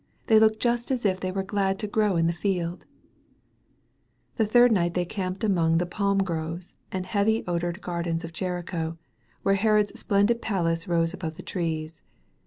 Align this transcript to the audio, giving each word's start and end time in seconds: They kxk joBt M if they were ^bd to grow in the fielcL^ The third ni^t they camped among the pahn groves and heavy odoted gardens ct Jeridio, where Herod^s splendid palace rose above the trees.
They 0.25 0.39
kxk 0.39 0.57
joBt 0.57 1.05
M 1.05 1.11
if 1.11 1.19
they 1.19 1.31
were 1.31 1.43
^bd 1.43 1.77
to 1.77 1.85
grow 1.85 2.15
in 2.17 2.25
the 2.25 2.33
fielcL^ 2.33 2.79
The 4.37 4.47
third 4.47 4.71
ni^t 4.71 4.95
they 4.95 5.05
camped 5.05 5.43
among 5.43 5.77
the 5.77 5.85
pahn 5.85 6.25
groves 6.25 6.73
and 6.91 7.05
heavy 7.05 7.43
odoted 7.43 7.81
gardens 7.81 8.23
ct 8.23 8.33
Jeridio, 8.33 8.97
where 9.43 9.57
Herod^s 9.57 9.95
splendid 9.95 10.41
palace 10.41 10.87
rose 10.87 11.13
above 11.13 11.35
the 11.35 11.43
trees. 11.43 12.01